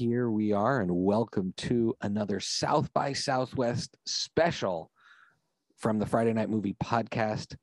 [0.00, 4.90] here we are, and welcome to another South by Southwest special
[5.76, 7.54] from the Friday Night Movie Podcast.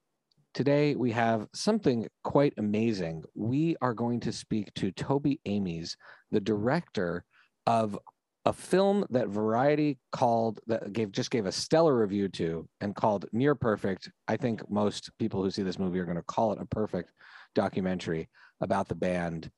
[0.53, 3.23] Today, we have something quite amazing.
[3.33, 5.97] We are going to speak to Toby Amies,
[6.29, 7.25] the director
[7.65, 7.97] of
[8.45, 13.25] a film that Variety called that gave just gave a stellar review to and called
[13.31, 14.11] Near Perfect.
[14.27, 17.11] I think most people who see this movie are going to call it a perfect
[17.55, 18.29] documentary
[18.61, 19.49] about the band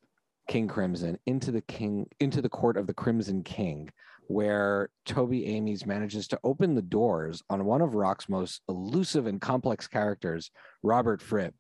[0.50, 3.88] King Crimson into the king into the court of the Crimson King,
[4.28, 9.40] where Toby Amies manages to open the doors on one of rock's most elusive and
[9.40, 10.50] complex characters,
[10.82, 11.54] Robert Fripp,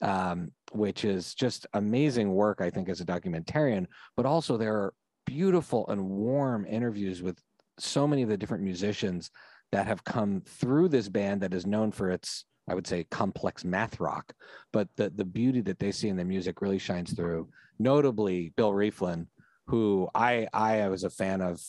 [0.00, 3.86] um, which is just amazing work, I think, as a documentarian.
[4.16, 4.94] But also there are
[5.26, 7.38] beautiful and warm interviews with
[7.78, 9.30] so many of the different musicians
[9.70, 13.64] that have come through this band that is known for its I would say complex
[13.64, 14.32] math rock,
[14.72, 17.48] but the the beauty that they see in the music really shines through.
[17.80, 19.26] Notably, Bill Rieflin,
[19.66, 21.60] who I I was a fan of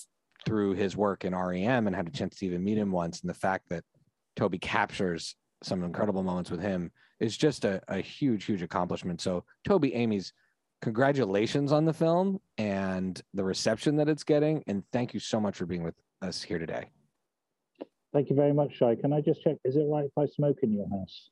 [0.45, 3.29] through his work in REM and had a chance to even meet him once, and
[3.29, 3.83] the fact that
[4.35, 9.21] Toby captures some incredible moments with him is just a, a huge huge accomplishment.
[9.21, 10.33] So Toby Amies
[10.83, 15.57] congratulations on the film and the reception that it's getting, and thank you so much
[15.57, 16.91] for being with us here today.
[18.13, 18.95] Thank you very much, Shai.
[18.95, 19.55] Can I just check?
[19.63, 21.29] Is it right if I smoke in your house?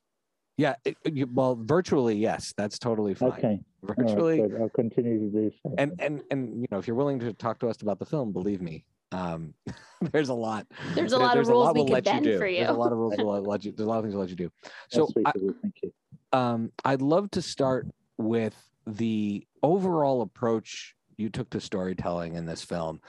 [0.57, 3.31] Yeah, it, you, well, virtually, yes, that's totally fine.
[3.31, 5.73] Okay, virtually, right, I'll continue to do so.
[5.77, 8.31] And and and you know, if you're willing to talk to us about the film,
[8.31, 9.53] believe me, um,
[10.11, 10.67] there's a lot.
[10.95, 12.37] There's a lot there's of rules lot we we'll can let bend you do.
[12.39, 12.59] for you.
[12.59, 13.71] There's a lot of rules we'll let you.
[13.71, 14.51] There's a lot of things we'll let you do.
[14.89, 15.93] So, I, thank you.
[16.31, 17.87] Um, I'd love to start
[18.17, 18.55] with
[18.85, 23.01] the overall approach you took to storytelling in this film.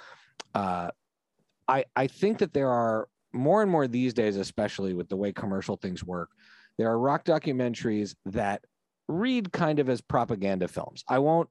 [0.54, 0.90] Uh,
[1.68, 5.32] I I think that there are more and more these days, especially with the way
[5.32, 6.30] commercial things work,
[6.78, 8.64] there are rock documentaries that
[9.08, 11.04] read kind of as propaganda films.
[11.08, 11.48] I won't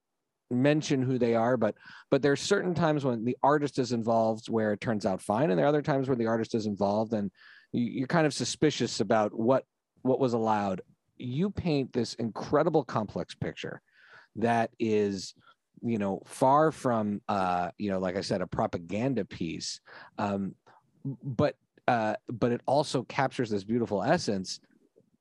[0.52, 1.76] mention who they are, but
[2.10, 5.60] but there's certain times when the artist is involved where it turns out fine, and
[5.60, 7.32] there are other times where the artist is involved and
[7.72, 9.66] you're kind of suspicious about what
[10.02, 10.82] what was allowed.
[11.18, 13.82] You paint this incredible complex picture
[14.38, 15.34] that is
[15.82, 19.80] you know far from uh you know like i said a propaganda piece
[20.18, 20.54] um
[21.24, 21.56] but
[21.90, 24.60] uh, but it also captures this beautiful essence.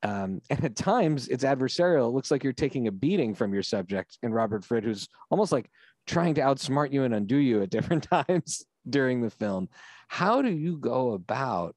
[0.02, 2.08] Um, and at times it's adversarial.
[2.08, 5.50] It looks like you're taking a beating from your subject in Robert Fripp, who's almost
[5.50, 5.70] like
[6.06, 9.70] trying to outsmart you and undo you at different times during the film.
[10.08, 11.74] How do you go about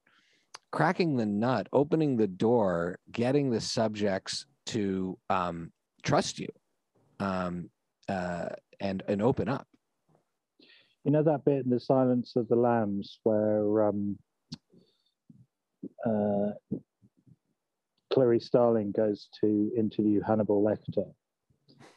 [0.71, 5.71] cracking the nut, opening the door, getting the subjects to um,
[6.03, 6.49] trust you
[7.19, 7.69] um,
[8.09, 8.49] uh,
[8.81, 9.67] and and open up?
[11.05, 14.17] You know that bit in the Silence of the Lambs where um,
[16.05, 16.51] uh,
[18.13, 21.11] Clarice Starling goes to interview Hannibal Lecter,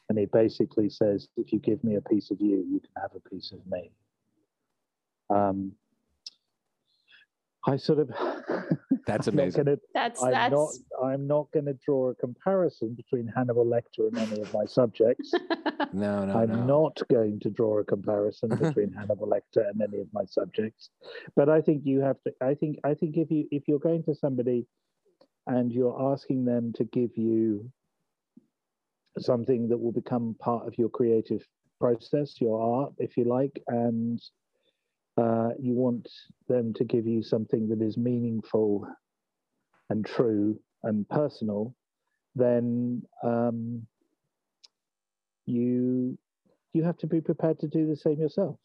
[0.09, 3.11] and he basically says, "If you give me a piece of you, you can have
[3.15, 3.91] a piece of me."
[5.31, 5.72] Um,
[7.67, 8.11] I sort of.
[9.06, 9.65] That's amazing.
[9.65, 10.53] Gonna, that's I'm that's.
[10.53, 10.70] not.
[11.04, 15.32] I'm not going to draw a comparison between Hannibal Lecter and any of my subjects.
[15.92, 16.65] no, no, I'm no.
[16.65, 20.91] not going to draw a comparison between Hannibal Lecter and any of my subjects.
[21.37, 22.32] But I think you have to.
[22.41, 22.78] I think.
[22.84, 24.66] I think if you if you're going to somebody,
[25.47, 27.71] and you're asking them to give you
[29.19, 31.47] something that will become part of your creative
[31.81, 34.21] process, your art, if you like, and
[35.16, 36.08] uh, you want
[36.48, 38.86] them to give you something that is meaningful
[39.91, 41.75] and true and personal,
[42.34, 43.86] then um,
[45.47, 46.19] you
[46.72, 48.59] you have to be prepared to do the same yourself.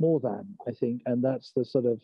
[0.00, 2.00] More than I think, and that's the sort of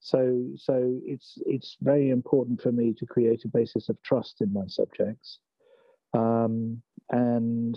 [0.00, 4.52] so so it's it's very important for me to create a basis of trust in
[4.52, 5.38] my subjects,
[6.12, 7.76] um, and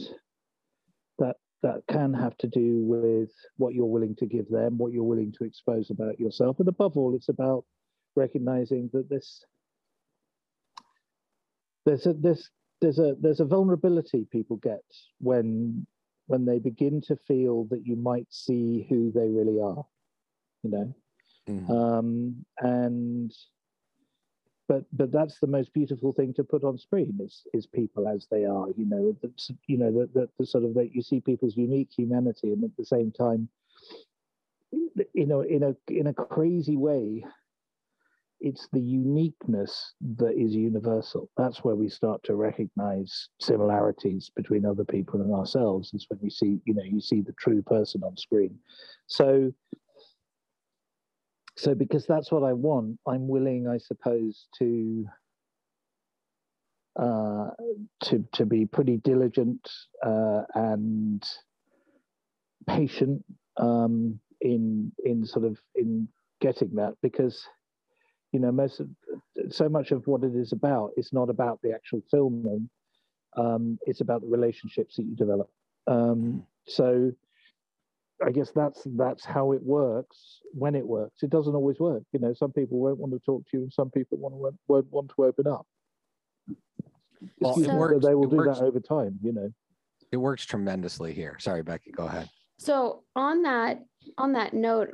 [1.17, 5.03] that that can have to do with what you're willing to give them, what you're
[5.03, 6.59] willing to expose about yourself.
[6.59, 7.65] And above all, it's about
[8.15, 9.43] recognizing that this
[11.85, 12.49] there's a this
[12.81, 14.83] there's a there's a vulnerability people get
[15.19, 15.85] when
[16.27, 19.83] when they begin to feel that you might see who they really are,
[20.63, 20.95] you know.
[21.49, 21.71] Mm-hmm.
[21.71, 23.33] Um, and
[24.69, 28.27] but but that's the most beautiful thing to put on screen is is people as
[28.31, 29.17] they are you know
[29.67, 32.77] you know that the, the sort of that you see people's unique humanity and at
[32.77, 33.49] the same time
[34.71, 37.25] you know in a in a crazy way
[38.41, 41.29] it's the uniqueness that is universal.
[41.35, 46.29] That's where we start to recognize similarities between other people and ourselves is when you
[46.29, 48.57] see you know you see the true person on screen.
[49.07, 49.51] So
[51.59, 55.05] so because that's what I want, I'm willing, I suppose, to
[56.97, 57.49] uh,
[58.03, 59.69] to to be pretty diligent
[60.05, 61.23] uh, and
[62.67, 63.23] patient
[63.57, 66.07] um, in in sort of in
[66.39, 67.45] getting that because
[68.31, 68.87] you know most of,
[69.49, 72.69] so much of what it is about is not about the actual filming
[73.37, 75.49] um, it's about the relationships that you develop.
[75.87, 77.11] Um, so
[78.25, 81.23] i guess that's that's how it works when it works.
[81.23, 82.03] It doesn't always work.
[82.11, 84.57] You know some people won't want to talk to you and some people want to
[84.67, 85.65] won't want to open up.
[87.39, 89.51] Well, so, works, they will do works, that over time you know.
[90.11, 91.37] It works tremendously here.
[91.39, 92.29] Sorry becky go ahead.
[92.57, 93.83] So on that
[94.17, 94.89] on that note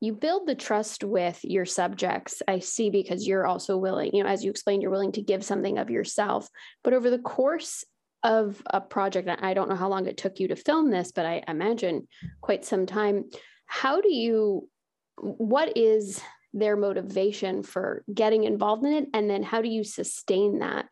[0.00, 4.30] you build the trust with your subjects i see because you're also willing you know
[4.30, 6.48] as you explained you're willing to give something of yourself.
[6.82, 7.84] But over the course
[8.22, 11.24] of a project i don't know how long it took you to film this but
[11.24, 12.06] i imagine
[12.50, 13.24] quite some time.
[13.66, 14.68] How do you
[15.16, 16.20] what is
[16.52, 19.08] their motivation for getting involved in it?
[19.14, 20.86] And then how do you sustain that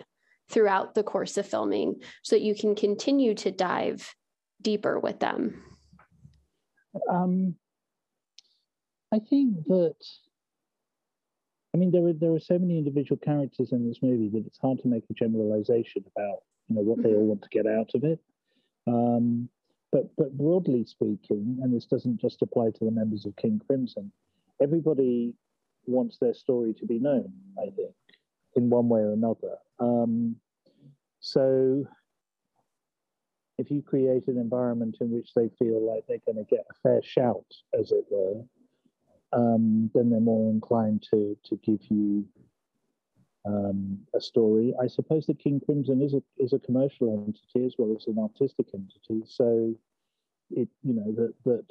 [0.50, 4.14] throughout the course of filming so that you can continue to dive
[4.60, 5.62] deeper with them?
[7.10, 7.54] Um,
[9.12, 9.96] I think that
[11.74, 14.58] I mean there are there are so many individual characters in this movie that it's
[14.58, 17.90] hard to make a generalization about you know what they all want to get out
[17.94, 18.20] of it.
[18.86, 19.48] Um,
[19.90, 24.12] but but broadly speaking, and this doesn't just apply to the members of King Crimson,
[24.62, 25.34] everybody
[25.86, 27.32] wants their story to be known.
[27.58, 27.94] I think
[28.56, 29.56] in one way or another.
[29.78, 30.36] Um,
[31.20, 31.86] so
[33.58, 36.74] if you create an environment in which they feel like they're going to get a
[36.82, 37.46] fair shout,
[37.78, 38.42] as it were,
[39.32, 42.24] um, then they're more inclined to to give you
[43.46, 44.74] um, a story.
[44.80, 48.18] I suppose that King Crimson is a is a commercial entity as well as an
[48.18, 49.22] artistic entity.
[49.26, 49.74] So
[50.50, 51.64] it you know that that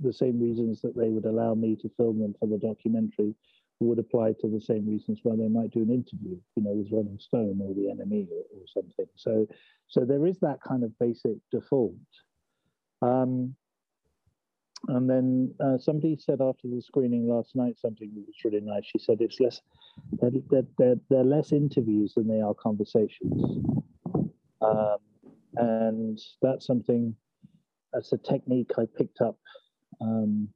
[0.00, 3.34] the same reasons that they would allow me to film them for the documentary
[3.80, 6.90] would apply to the same reasons why they might do an interview, you know, with
[6.90, 9.06] Rolling Stone or the NME or, or something.
[9.16, 9.46] So
[9.88, 11.94] so there is that kind of basic default.
[13.02, 13.54] Um,
[14.88, 18.84] and then uh, somebody said after the screening last night something that was really nice.
[18.84, 19.60] She said it's less,
[20.20, 23.64] they're, they're, they're, less interviews than they are conversations.
[24.60, 24.98] Um,
[25.56, 27.14] and that's something,
[27.92, 29.38] that's a technique I picked up
[30.00, 30.48] um,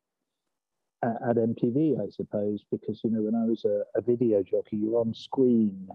[1.02, 4.76] at, at, MTV, I suppose, because, you know, when I was a, a video jockey,
[4.76, 5.88] you're on screen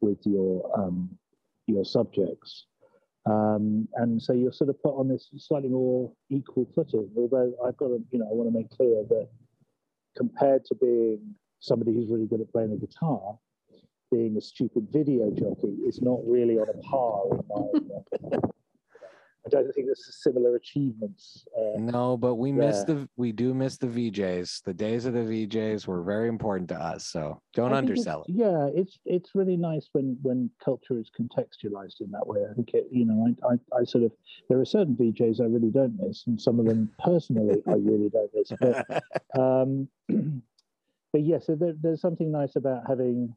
[0.00, 1.16] with your, um,
[1.66, 2.66] your subjects.
[3.24, 7.08] Um, and so you're sort of put on this slightly more equal footing.
[7.16, 9.28] Although I've got to, you know, I want to make clear that
[10.16, 13.38] compared to being somebody who's really good at playing the guitar,
[14.10, 18.38] being a stupid video jockey is not really on a par in my
[19.44, 21.44] I don't think there's similar achievements.
[21.56, 22.68] Uh, no, but we there.
[22.68, 24.62] miss the we do miss the VJs.
[24.62, 27.06] The days of the VJs were very important to us.
[27.06, 28.32] So don't undersell it.
[28.32, 32.40] Yeah, it's it's really nice when when culture is contextualized in that way.
[32.48, 34.12] I think it, you know, I, I, I sort of
[34.48, 38.10] there are certain VJs I really don't miss, and some of them personally I really
[38.10, 38.52] don't miss.
[38.60, 39.02] But
[39.38, 39.88] um,
[41.12, 43.34] but yeah, so there, there's something nice about having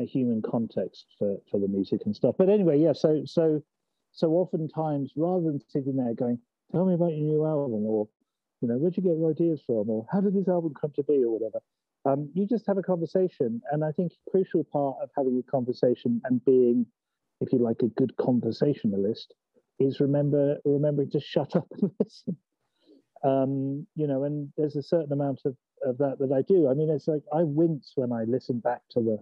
[0.00, 2.36] a human context for for the music and stuff.
[2.38, 2.94] But anyway, yeah.
[2.94, 3.62] So so
[4.14, 6.38] so oftentimes, rather than sitting there going,
[6.70, 8.08] "Tell me about your new album," or
[8.60, 11.02] you know, where'd you get your ideas from, or how did this album come to
[11.02, 11.60] be, or whatever,
[12.06, 13.60] um, you just have a conversation.
[13.72, 16.86] And I think a crucial part of having a conversation and being,
[17.40, 19.34] if you like, a good conversationalist
[19.80, 22.36] is remember remembering to shut up and listen.
[23.24, 26.68] Um, you know, and there's a certain amount of, of that that I do.
[26.68, 29.18] I mean, it's like I wince when I listen back to the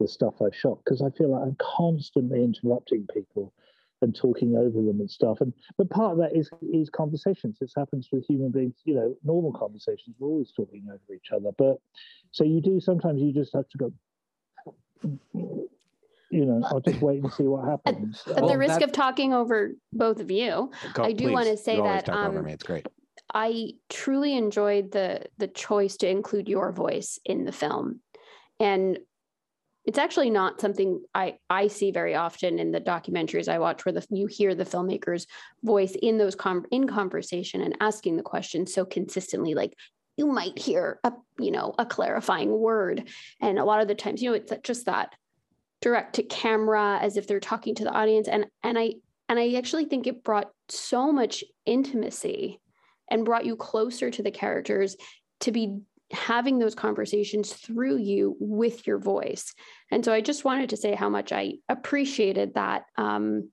[0.00, 3.52] the stuff I shot because I feel like I'm constantly interrupting people
[4.02, 5.40] and talking over them and stuff.
[5.40, 7.56] And but part of that is is conversations.
[7.60, 8.74] This happens with human beings.
[8.84, 10.16] You know, normal conversations.
[10.18, 11.50] We're always talking over each other.
[11.56, 11.78] But
[12.30, 13.20] so you do sometimes.
[13.20, 13.92] You just have to go.
[16.30, 18.22] You know, I'll just wait and see what happens.
[18.26, 21.48] At, at well, the risk of talking over both of you, go, I do want
[21.48, 22.86] to say that um, it's great.
[23.34, 28.00] I truly enjoyed the the choice to include your voice in the film.
[28.58, 28.98] And
[29.84, 33.92] it's actually not something I, I see very often in the documentaries I watch where
[33.92, 35.26] the, you hear the filmmaker's
[35.62, 39.74] voice in those com- in conversation and asking the question so consistently like
[40.16, 43.08] you might hear a you know a clarifying word.
[43.40, 45.14] And a lot of the times you know it's just that
[45.80, 48.28] direct to camera as if they're talking to the audience.
[48.28, 48.94] And and I
[49.28, 52.60] and I actually think it brought so much intimacy
[53.10, 54.96] and brought you closer to the characters
[55.40, 55.80] to be
[56.12, 59.54] having those conversations through you with your voice.
[59.90, 63.50] And so I just wanted to say how much I appreciated that um,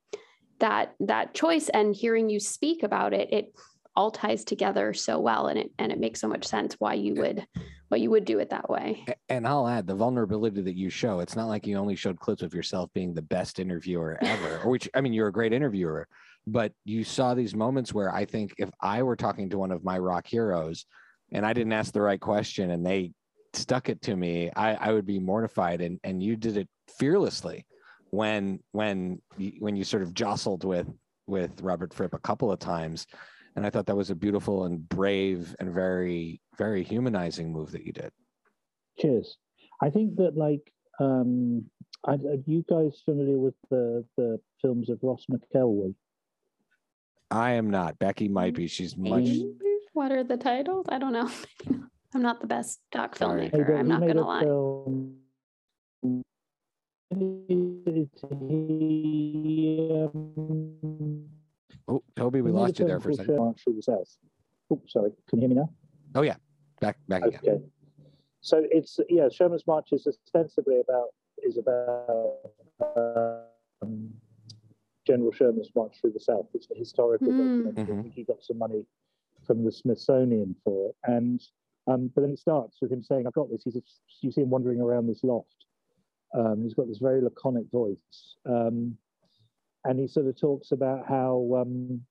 [0.60, 3.32] that that choice and hearing you speak about it.
[3.32, 3.54] It
[3.96, 7.16] all ties together so well, and it and it makes so much sense why you
[7.16, 7.46] would
[7.90, 9.06] why you would do it that way.
[9.30, 11.20] And I'll add the vulnerability that you show.
[11.20, 14.70] It's not like you only showed clips of yourself being the best interviewer ever, or
[14.72, 16.08] which I mean, you're a great interviewer,
[16.46, 19.84] but you saw these moments where I think if I were talking to one of
[19.84, 20.86] my rock heroes
[21.32, 23.12] and I didn't ask the right question and they
[23.54, 25.82] stuck it to me, I, I would be mortified.
[25.82, 26.68] And and you did it
[26.98, 27.66] fearlessly
[28.12, 29.22] when when
[29.60, 30.88] when you sort of jostled with
[31.28, 33.06] with Robert Fripp a couple of times.
[33.56, 37.86] And I thought that was a beautiful and brave and very, very humanizing move that
[37.86, 38.12] you did.
[39.00, 39.38] Cheers.
[39.82, 41.66] I think that like um
[42.06, 45.96] are you guys familiar with the the films of Ross McElwee?
[47.32, 48.00] I am not.
[48.00, 48.68] Becky might be.
[48.68, 49.28] She's much.
[49.94, 50.86] What are the titles?
[50.90, 51.30] I don't know.
[52.14, 53.50] I'm not the best doc Sorry.
[53.50, 53.80] filmmaker.
[53.80, 54.42] I'm not gonna lie.
[54.42, 55.16] Film...
[61.88, 63.40] Oh, Toby, we lost you there for a second.
[64.72, 65.12] Oh, sorry.
[65.28, 65.70] Can you hear me now?
[66.16, 66.36] Oh yeah,
[66.82, 67.38] back back okay.
[67.38, 67.72] again.
[68.42, 71.10] So it's yeah, Sherman's March is ostensibly about
[71.44, 72.36] is about
[73.82, 74.10] um,
[75.06, 76.48] General Sherman's march through the South.
[76.54, 77.38] It's a historical mm.
[77.38, 77.76] document.
[77.76, 78.00] Mm-hmm.
[78.00, 78.86] I think he got some money
[79.50, 81.42] from the Smithsonian for it, and
[81.88, 83.82] um, but then it starts with him saying, "I've got this." He's a,
[84.22, 85.66] you see him wandering around this loft.
[86.38, 88.96] Um, he's got this very laconic voice, um,
[89.86, 92.02] and he sort of talks about how um,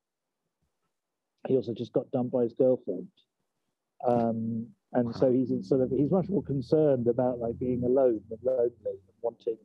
[1.47, 3.07] he also just got dumped by his girlfriend.
[4.05, 8.39] Um, and so he's sort of he's much more concerned about like being alone and
[8.43, 9.59] lonely and wanting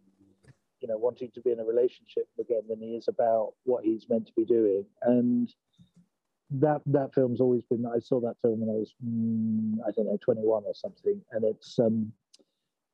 [0.80, 4.06] you know wanting to be in a relationship again than he is about what he's
[4.10, 5.54] meant to be doing and
[6.54, 10.06] that that film's always been i saw that film when i was mm, i don't
[10.06, 12.12] know 21 or something and it's um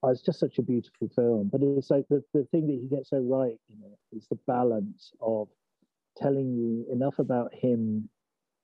[0.01, 2.87] oh, it's just such a beautiful film but it's like the, the thing that he
[2.87, 5.49] gets so right you know is the balance of
[6.17, 8.09] telling you enough about him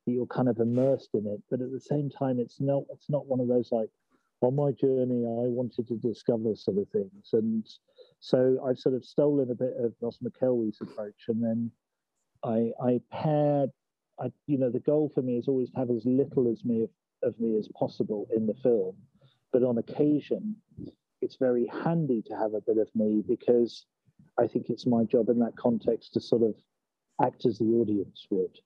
[0.06, 3.10] that you're kind of immersed in it but at the same time it's not it's
[3.10, 3.90] not one of those like
[4.42, 7.68] on my journey i wanted to discover sort of things and
[8.20, 11.72] so i've sort of stolen a bit of ross mcelwee's approach and then
[12.44, 13.72] i i paired
[14.19, 16.84] i you know the goal for me is always to have as little as me
[16.84, 16.89] of,
[17.24, 18.95] of me as possible in the film
[19.51, 20.55] but on occasion
[21.22, 23.86] it's very handy to have a bit of me because
[24.39, 26.55] i think it's my job in that context to sort of
[27.24, 28.60] act as the audience would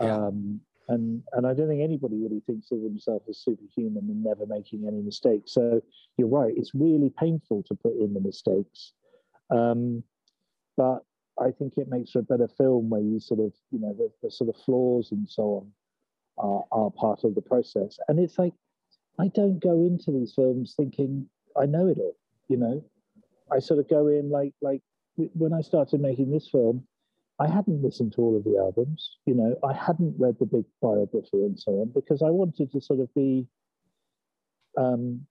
[0.00, 0.14] yeah.
[0.14, 4.46] Um, and and I don't think anybody really thinks of themselves as superhuman and never
[4.46, 5.52] making any mistakes.
[5.52, 5.82] So
[6.16, 8.92] you're right; it's really painful to put in the mistakes,
[9.50, 10.02] um,
[10.76, 11.00] but
[11.38, 14.10] I think it makes for a better film where you sort of you know the,
[14.22, 15.72] the sort of flaws and so on
[16.38, 17.98] are, are part of the process.
[18.08, 18.54] And it's like
[19.18, 22.16] I don't go into these films thinking I know it all.
[22.48, 22.84] You know,
[23.50, 24.82] I sort of go in like like
[25.34, 26.86] when I started making this film,
[27.38, 29.18] I hadn't listened to all of the albums.
[29.26, 32.80] You know, I hadn't read the big biography and so on because I wanted to
[32.80, 33.46] sort of be.
[34.78, 35.26] Um,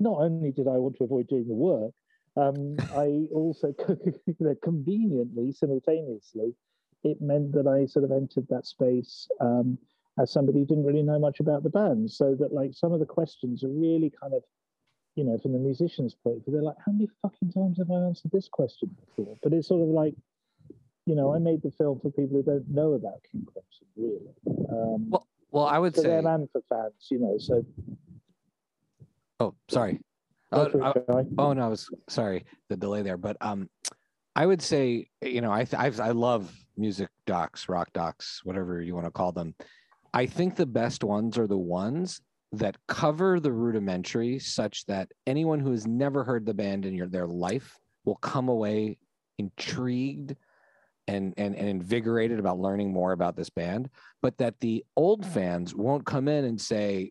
[0.00, 1.92] not only did I want to avoid doing the work,
[2.36, 3.74] um, I also,
[4.26, 6.54] you know, conveniently, simultaneously,
[7.04, 9.78] it meant that I sort of entered that space um,
[10.18, 12.10] as somebody who didn't really know much about the band.
[12.10, 14.42] So that, like, some of the questions are really kind of,
[15.14, 17.90] you know, from the musician's point of view, they're like, how many fucking times have
[17.90, 19.36] I answered this question before?
[19.42, 20.14] But it's sort of like,
[21.04, 24.34] you know, I made the film for people who don't know about King Crimson, really.
[24.70, 27.36] Um, well, well, I would for say them and for fans, you know.
[27.38, 27.66] So,
[29.40, 30.00] oh, sorry.
[30.52, 33.68] Oh, I, oh no, I was sorry the delay there, but um,
[34.36, 38.94] I would say you know I i I love music docs, rock docs, whatever you
[38.94, 39.54] want to call them.
[40.14, 42.20] I think the best ones are the ones
[42.52, 47.06] that cover the rudimentary, such that anyone who has never heard the band in your,
[47.06, 48.98] their life will come away
[49.38, 50.36] intrigued
[51.08, 53.88] and, and and invigorated about learning more about this band,
[54.20, 57.10] but that the old fans won't come in and say,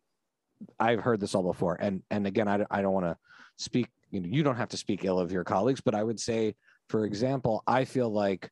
[0.79, 3.17] "I've heard this all before." And and again, I, I don't want to
[3.61, 3.87] speak.
[4.09, 6.55] You know, you don't have to speak ill of your colleagues, but I would say,
[6.89, 8.49] for example, I feel like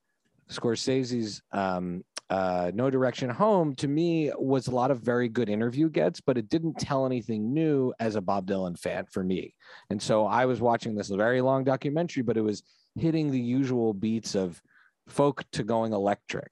[0.49, 5.89] Scorsese's um, uh, No Direction Home to me was a lot of very good interview
[5.89, 9.53] gets, but it didn't tell anything new as a Bob Dylan fan for me.
[9.89, 12.63] And so I was watching this very long documentary, but it was
[12.95, 14.61] hitting the usual beats of
[15.07, 16.51] folk to going electric.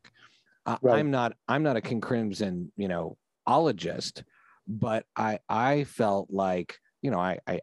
[0.81, 0.99] right.
[0.99, 4.23] I'm not I'm not a King Crimson, you know, ologist,
[4.67, 7.61] but I I felt like, you know, I I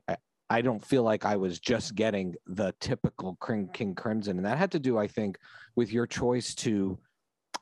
[0.50, 3.38] I don't feel like I was just getting the typical
[3.72, 5.38] King Crimson, and that had to do, I think,
[5.74, 6.98] with your choice to,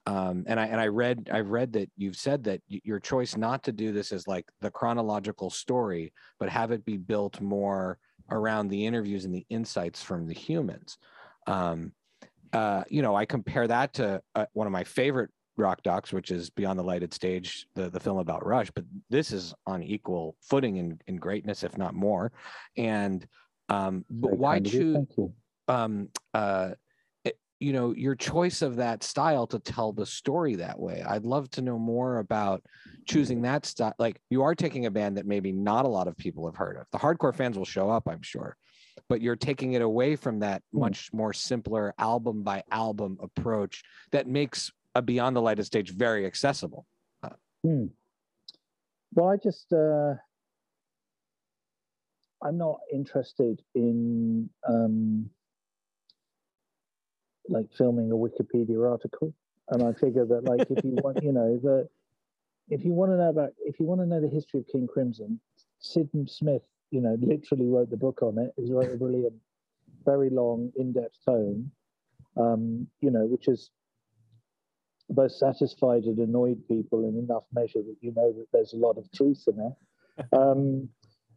[0.06, 3.62] um, and I and I read I've read that you've said that your choice not
[3.64, 7.98] to do this is like the chronological story, but have it be built more
[8.30, 10.98] around the interviews and the insights from the humans.
[11.46, 11.92] Um,
[12.52, 16.30] uh, you know, I compare that to uh, one of my favorite rock docs, which
[16.30, 20.37] is Beyond the Lighted Stage, the, the film about Rush, but this is on equal
[20.40, 22.32] footing in, in greatness, if not more.
[22.76, 23.26] And
[23.68, 25.06] um, but why choose?
[25.68, 26.71] Um, uh,
[27.25, 31.25] it, you know your choice of that style to tell the story that way i'd
[31.25, 32.61] love to know more about
[33.06, 36.16] choosing that style like you are taking a band that maybe not a lot of
[36.16, 38.56] people have heard of the hardcore fans will show up i'm sure
[39.09, 40.80] but you're taking it away from that hmm.
[40.80, 46.26] much more simpler album by album approach that makes a beyond the lighted stage very
[46.26, 46.87] accessible
[47.62, 47.87] hmm.
[49.14, 50.14] well i just uh
[52.42, 55.30] i'm not interested in um
[57.49, 59.32] like filming a Wikipedia article.
[59.68, 61.88] And I figure that like if you want, you know, that
[62.68, 64.88] if you want to know about if you want to know the history of King
[64.92, 65.40] Crimson,
[65.80, 68.52] Sid Smith, you know, literally wrote the book on it.
[68.56, 69.34] He wrote a brilliant,
[70.04, 71.70] very long, in-depth tome,
[72.37, 73.70] um, you know, which is
[75.11, 78.97] both satisfied and annoyed people in enough measure that you know that there's a lot
[78.97, 79.73] of truth in it.
[80.32, 80.90] Um,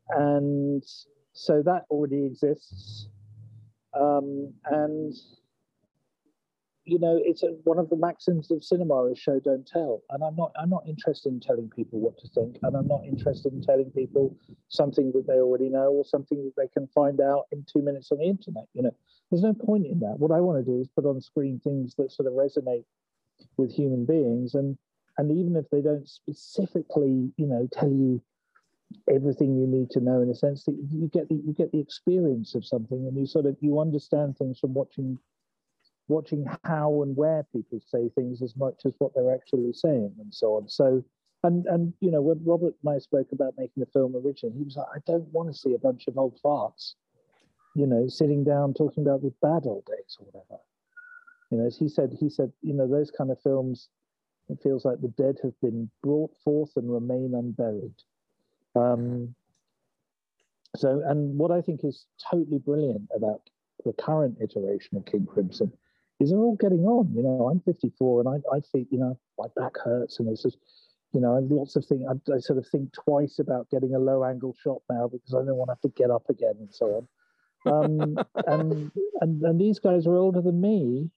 [0.09, 0.83] and
[1.31, 3.07] so that already exists.
[3.93, 5.15] Um, and
[6.85, 10.03] you know, it's a, one of the maxims of cinema is show don't tell.
[10.11, 13.01] And I'm not I'm not interested in telling people what to think, and I'm not
[13.05, 14.37] interested in telling people
[14.69, 18.11] something that they already know or something that they can find out in two minutes
[18.11, 18.65] on the internet.
[18.73, 18.95] You know,
[19.31, 20.19] there's no point in that.
[20.19, 22.85] What I want to do is put on screen things that sort of resonate
[23.57, 24.77] with human beings, and
[25.17, 28.21] and even if they don't specifically, you know, tell you
[29.09, 31.79] everything you need to know in a sense that you get the you get the
[31.79, 35.17] experience of something and you sort of you understand things from watching
[36.07, 40.33] watching how and where people say things as much as what they're actually saying and
[40.33, 40.69] so on.
[40.69, 41.03] So,
[41.43, 44.63] and and you know, when Robert and I spoke about making the film originally, he
[44.63, 46.93] was like, I don't want to see a bunch of old farts,
[47.75, 50.61] you know, sitting down talking about the bad old days or whatever.
[51.51, 53.89] You know, as he said, he said, you know, those kind of films,
[54.49, 57.95] it feels like the dead have been brought forth and remain unburied.
[58.75, 59.35] Um,
[60.75, 63.41] so, and what I think is totally brilliant about
[63.85, 65.71] the current iteration of King Crimson
[66.19, 67.13] is they're all getting on.
[67.13, 70.43] You know, I'm 54 and I, I think, you know, my back hurts and it's
[70.43, 70.57] just,
[71.13, 72.03] you know, lots of things.
[72.09, 75.45] I, I, sort of think twice about getting a low angle shot now because I
[75.45, 77.07] don't want to have to get up again and so
[77.65, 77.83] on.
[77.83, 81.09] Um, and, and, and these guys are older than me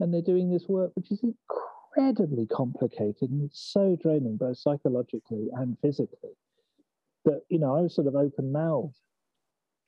[0.00, 5.48] and they're doing this work, which is incredibly complicated and it's so draining, both psychologically
[5.54, 6.36] and physically.
[7.24, 8.98] That, you know, I was sort of open mouthed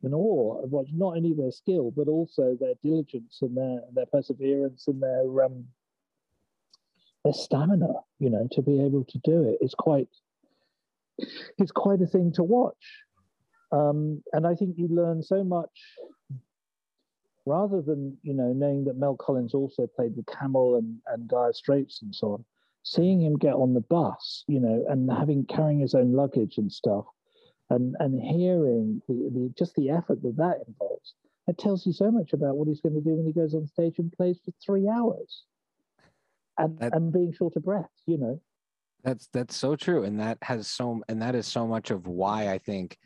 [0.03, 4.07] in awe of what not only their skill but also their diligence and their their
[4.07, 5.65] perseverance and their um,
[7.25, 7.89] their stamina.
[8.19, 10.09] You know, to be able to do it is quite
[11.59, 13.03] it's quite a thing to watch.
[13.73, 15.71] Um, and I think you learn so much
[17.47, 21.53] rather than you know knowing that Mel Collins also played with Camel and and Dire
[21.53, 22.45] Straits and so on.
[22.83, 26.71] Seeing him get on the bus, you know, and having carrying his own luggage and
[26.71, 27.05] stuff,
[27.71, 31.15] and and hearing the, the just the effort that that involves
[31.49, 33.67] it tells you so much about what he's going to do when he goes on
[33.67, 35.45] stage and plays for three hours
[36.59, 38.41] and that, and being short of breath you know
[39.05, 42.49] that's that's so true and that has so and that is so much of why
[42.49, 42.97] i think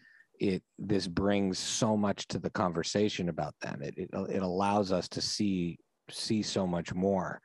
[0.40, 3.82] it this brings so much to the conversation about them.
[3.82, 5.78] It, it, it allows us to see
[6.10, 7.40] see so much more.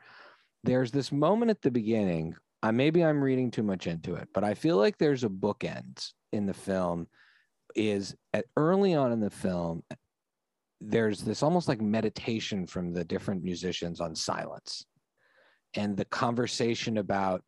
[0.63, 4.43] There's this moment at the beginning I maybe i'm reading too much into it but
[4.43, 7.05] i feel like there's a bookend in the film
[7.75, 9.83] is at early on in the film
[10.81, 14.85] there's this almost like meditation from the different musicians on silence.
[15.75, 17.43] And the conversation about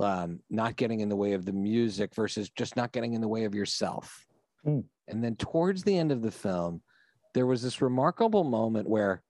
[0.00, 3.28] um, not getting in the way of the music versus just not getting in the
[3.28, 4.26] way of yourself
[4.66, 4.84] mm.
[5.08, 6.82] and then towards the end of the film
[7.34, 9.22] there was this remarkable moment where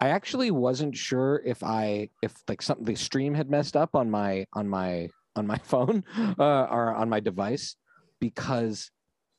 [0.00, 4.10] i actually wasn't sure if i if like something the stream had messed up on
[4.10, 6.04] my on my on my phone
[6.38, 7.76] uh, or on my device
[8.20, 8.90] because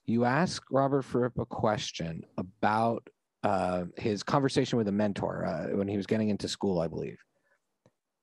[0.06, 3.08] you ask Robert Fripp a question about
[3.43, 7.17] uh, his conversation with a mentor uh, when he was getting into school, I believe.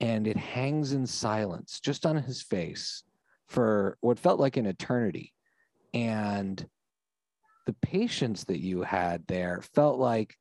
[0.01, 3.03] And it hangs in silence just on his face
[3.48, 5.33] for what felt like an eternity.
[5.94, 6.64] And
[7.66, 10.37] the patience that you had there felt like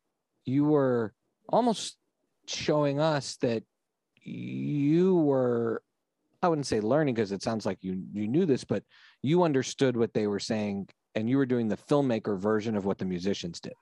[0.46, 1.14] you were
[1.50, 1.98] almost
[2.48, 3.64] showing us that
[4.24, 5.82] you were
[6.44, 8.84] I wouldn't say learning because it sounds like you you knew this, but
[9.22, 12.98] you understood what they were saying and you were doing the filmmaker version of what
[12.98, 13.74] the musicians did.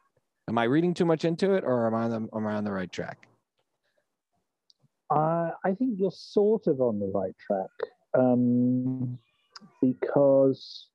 [0.50, 2.64] Am I reading too much into it or am I on the, am I on
[2.64, 3.28] the right track?
[5.10, 7.70] Uh, I think you're sort of on the right track
[8.18, 9.18] um,
[9.82, 10.88] because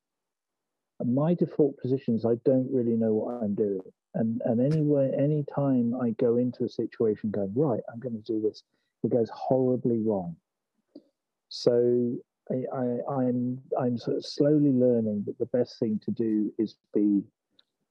[1.05, 3.81] my default position is I don't really know what I'm doing.
[4.15, 8.33] And, and anyway, any time I go into a situation going, right, I'm going to
[8.33, 8.63] do this,
[9.03, 10.37] it goes horribly wrong.
[11.49, 12.17] So
[12.51, 16.77] I, I, I'm I'm sort of slowly learning that the best thing to do is
[16.93, 17.23] be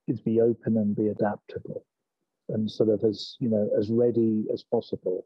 [0.08, 1.86] is be open and be adaptable.
[2.50, 5.26] and sort of as you know as ready as possible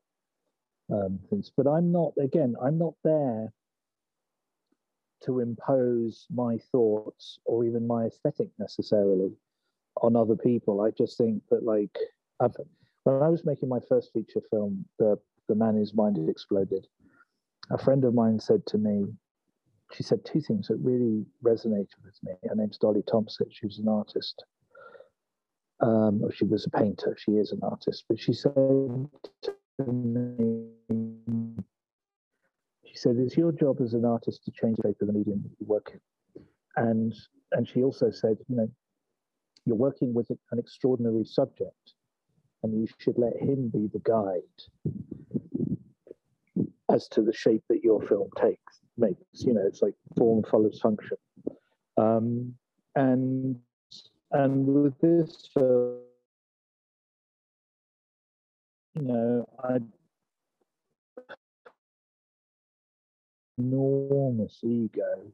[0.92, 1.52] um, things.
[1.56, 2.56] But I'm not again.
[2.62, 3.52] I'm not there
[5.26, 9.32] to impose my thoughts or even my aesthetic necessarily
[10.02, 10.82] on other people.
[10.82, 11.98] I just think that like
[12.40, 12.56] I've,
[13.04, 16.86] when I was making my first feature film, the the man whose mind had exploded,
[17.72, 19.06] a friend of mine said to me,
[19.94, 22.34] she said two things that really resonated with me.
[22.48, 23.48] Her name's Dolly Thompson.
[23.50, 24.44] She was an artist.
[25.80, 27.16] Um, she was a painter.
[27.18, 28.04] She is an artist.
[28.10, 31.17] But she said to me,
[32.88, 35.42] she said, it's your job as an artist to change the shape of the medium
[35.44, 36.42] that you work in.
[36.76, 37.14] And,
[37.52, 38.70] and she also said, you know,
[39.66, 41.94] you're working with an extraordinary subject
[42.64, 44.42] and you should let him be the guide
[46.90, 49.22] as to the shape that your film takes makes.
[49.34, 51.18] You know, it's like form follows function.
[51.98, 52.54] Um,
[52.96, 53.58] and
[54.32, 56.00] and with this film,
[58.96, 59.78] you know, I
[63.58, 65.32] enormous ego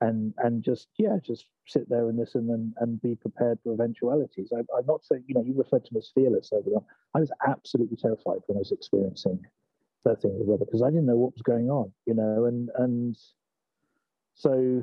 [0.00, 4.52] and and just yeah just sit there and listen and, and be prepared for eventualities.
[4.54, 6.82] I, am not saying you know you referred to me as fearless over there
[7.14, 9.40] i was absolutely terrified when i was experiencing
[10.04, 12.70] that thing with Robert because I didn't know what was going on, you know, and
[12.76, 13.16] and
[14.34, 14.82] so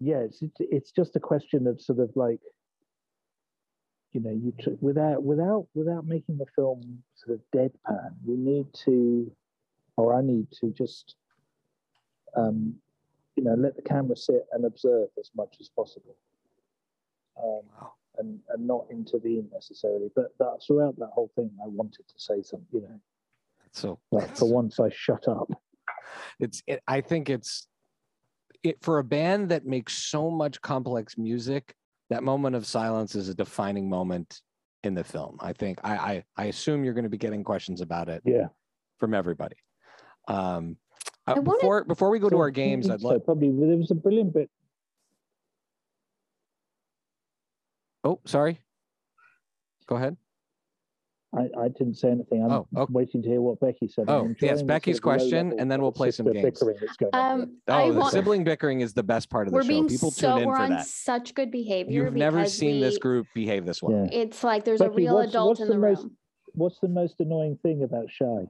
[0.00, 2.40] yeah, it's it's just a question of sort of like
[4.12, 9.30] you know you without without without making the film sort of deadpan, we need to,
[9.98, 11.16] or I need to just
[12.36, 12.74] um,
[13.36, 16.16] you know let the camera sit and observe as much as possible.
[17.36, 17.92] Um, wow.
[18.20, 22.42] And, and not intervene necessarily, but that throughout that whole thing, I wanted to say
[22.42, 23.00] something, you know,
[23.72, 23.98] so
[24.34, 25.50] for once, I shut up.
[26.40, 26.62] It's.
[26.66, 27.68] It, I think it's
[28.62, 31.74] it for a band that makes so much complex music.
[32.10, 34.40] That moment of silence is a defining moment
[34.82, 35.38] in the film.
[35.40, 35.78] I think.
[35.84, 38.22] I I, I assume you're going to be getting questions about it.
[38.24, 38.48] Yeah.
[38.98, 39.56] From everybody.
[40.28, 40.76] Um,
[41.26, 43.94] uh, before before we go so, to our games, I'd like probably there was a
[43.94, 44.50] brilliant bit.
[48.04, 48.60] Oh, sorry.
[49.86, 50.16] Go ahead.
[51.36, 52.42] I, I didn't say anything.
[52.42, 52.90] I'm oh, okay.
[52.90, 54.06] waiting to hear what Becky said.
[54.08, 56.62] Oh, yes, Becky's question, and then we'll play some games.
[57.12, 58.12] Um, oh, the want...
[58.12, 59.68] sibling bickering is the best part of the we're show.
[59.68, 60.86] Being People so, tune in we're for on that.
[60.86, 62.04] Such good behavior.
[62.04, 62.80] You've never seen we...
[62.80, 64.08] this group behave this way.
[64.10, 64.20] Yeah.
[64.20, 66.16] It's like there's Becky, a real what's, adult what's in the, the most, room.
[66.52, 68.46] What's the most annoying thing about Shy?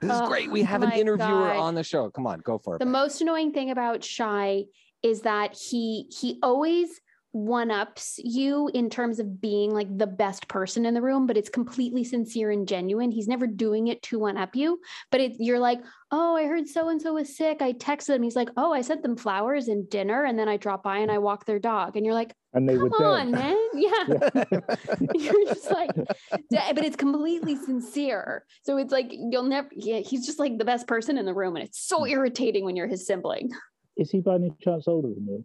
[0.00, 0.50] This is oh, great.
[0.50, 1.56] We have an interviewer God.
[1.56, 2.10] on the show.
[2.10, 2.78] Come on, go for it.
[2.78, 4.64] The most annoying thing about Shy
[5.02, 7.00] is that he he always
[7.38, 11.36] one ups you in terms of being like the best person in the room, but
[11.36, 13.12] it's completely sincere and genuine.
[13.12, 14.80] He's never doing it to one up you,
[15.12, 17.62] but it, you're like, oh, I heard so and so was sick.
[17.62, 18.22] I texted him.
[18.22, 21.10] He's like, oh, I sent them flowers and dinner, and then I drop by and
[21.10, 24.04] I walk their dog, and you're like, and they come on, man, yeah.
[25.14, 28.44] you're just like, but it's completely sincere.
[28.64, 29.68] So it's like you'll never.
[29.72, 32.10] Yeah, he's just like the best person in the room, and it's so hmm.
[32.10, 33.50] irritating when you're his sibling.
[33.96, 35.44] Is he by any chance older than you?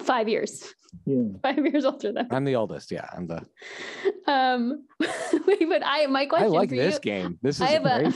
[0.00, 0.74] Five years.
[1.06, 1.22] Yeah.
[1.42, 2.26] Five years older than.
[2.32, 2.90] I'm the oldest.
[2.90, 3.46] Yeah, I'm the.
[4.26, 6.46] Um, but I my question.
[6.46, 7.38] I like for this you, game.
[7.42, 8.06] This is I have a,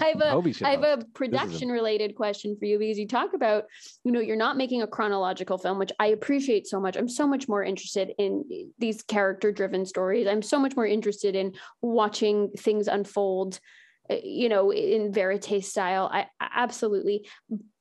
[0.00, 3.64] I have a, I have a production related question for you because you talk about,
[4.02, 6.96] you know, you're not making a chronological film, which I appreciate so much.
[6.96, 8.44] I'm so much more interested in
[8.78, 10.26] these character driven stories.
[10.26, 11.52] I'm so much more interested in
[11.82, 13.60] watching things unfold
[14.08, 17.26] eh, you know in verite style i absolutely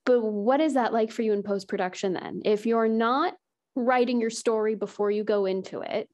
[0.08, 2.42] but what is that like for you in post production then?
[2.46, 3.34] If you're not
[3.76, 6.10] writing your story before you go into it,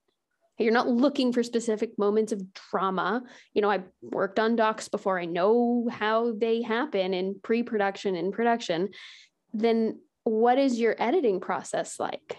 [0.57, 3.21] you're not looking for specific moments of drama.
[3.53, 8.15] You know, I've worked on docs before, I know how they happen in pre production
[8.15, 8.89] and production.
[9.53, 12.37] Then what is your editing process like?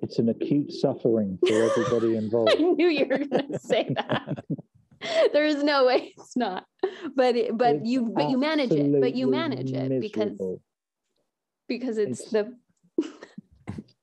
[0.00, 2.52] It's an acute suffering for everybody involved.
[2.52, 4.44] I knew you were going to say that.
[5.32, 6.66] there is no way it's not.
[7.14, 10.38] But it, but it's you but you manage it but you manage it because
[11.68, 12.54] because it's, it's the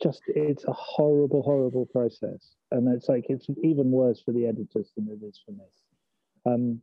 [0.01, 2.55] just it's a horrible horrible process.
[2.71, 5.65] And it's like it's even worse for the editors than it is for me.
[6.45, 6.81] Um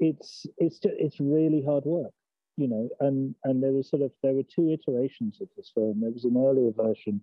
[0.00, 2.12] it's it's just, it's really hard work
[2.56, 6.00] you know and and there was sort of there were two iterations of this film.
[6.00, 7.20] There was an earlier version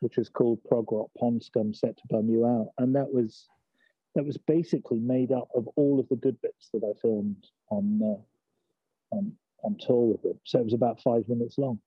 [0.00, 2.68] which was called prog rock pond scum set to bum you out.
[2.78, 3.48] And that was
[4.16, 8.00] that was basically made up of all of the good bits that I filmed on
[8.02, 10.40] uh, on, on tour with them.
[10.44, 11.78] So it was about five minutes long.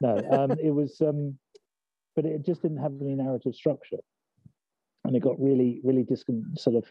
[0.00, 1.36] No, um, it was, um,
[2.14, 3.98] but it just didn't have any narrative structure,
[5.04, 6.84] and it got really, really discon- sort of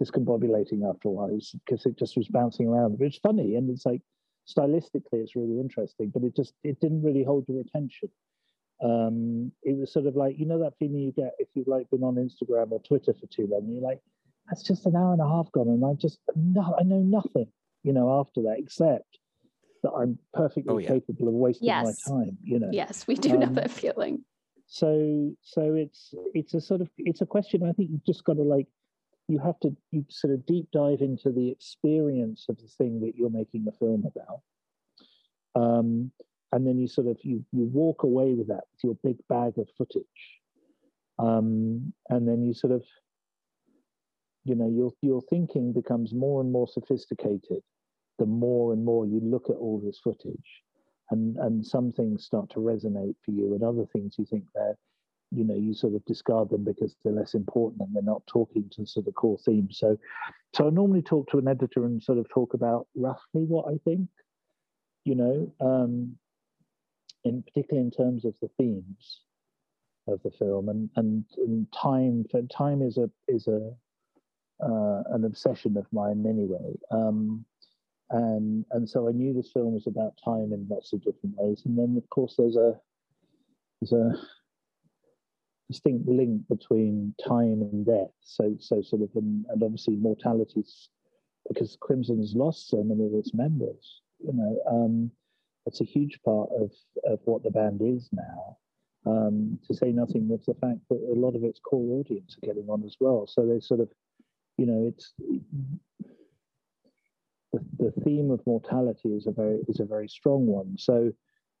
[0.00, 2.98] discombobulating after a while because it just was bouncing around.
[2.98, 4.00] But it's funny, and it's like
[4.48, 8.10] stylistically, it's really interesting, but it just it didn't really hold your attention.
[8.82, 11.88] Um, it was sort of like you know that feeling you get if you've like
[11.90, 13.66] been on Instagram or Twitter for too long.
[13.68, 14.00] You're like,
[14.48, 17.48] that's just an hour and a half gone, and I just no, I know nothing,
[17.82, 19.18] you know, after that except
[19.82, 20.88] that I'm perfectly oh, yeah.
[20.88, 22.06] capable of wasting yes.
[22.06, 22.38] my time.
[22.44, 22.68] You know.
[22.72, 24.24] Yes, we do um, know that feeling.
[24.66, 27.62] So, so it's it's a sort of it's a question.
[27.62, 28.66] I think you've just got to like
[29.28, 33.14] you have to you sort of deep dive into the experience of the thing that
[33.16, 34.40] you're making a film about.
[35.54, 36.12] Um,
[36.52, 39.58] and then you sort of you you walk away with that with your big bag
[39.58, 40.40] of footage.
[41.18, 42.84] Um, and then you sort of
[44.44, 47.62] you know your your thinking becomes more and more sophisticated
[48.18, 50.62] the more and more you look at all this footage.
[51.10, 54.76] And and some things start to resonate for you and other things you think they're
[55.32, 58.64] you know you sort of discard them because they're less important and they're not talking
[58.72, 59.78] to sort of core themes.
[59.78, 59.98] So
[60.56, 63.78] so i normally talk to an editor and sort of talk about roughly what i
[63.84, 64.08] think
[65.04, 66.16] you know um
[67.26, 69.20] in particularly in terms of the themes
[70.08, 73.72] of the film and and, and time time is a is a
[74.62, 76.74] uh, an obsession of mine anyway.
[76.90, 77.44] Um,
[78.10, 81.62] and and so I knew this film was about time in lots of different ways.
[81.64, 82.74] And then of course there's a
[83.80, 84.14] there's a
[85.68, 88.12] distinct link between time and death.
[88.22, 90.64] So so sort of and, and obviously mortality
[91.48, 95.10] because Crimson's lost so many of its members you know um,
[95.66, 96.70] that's a huge part of,
[97.04, 98.56] of what the band is now.
[99.04, 102.46] Um, to say nothing of the fact that a lot of its core audience are
[102.46, 103.26] getting on as well.
[103.26, 103.88] So they sort of,
[104.56, 105.12] you know, it's
[107.52, 110.76] the, the theme of mortality is a very is a very strong one.
[110.76, 111.12] So,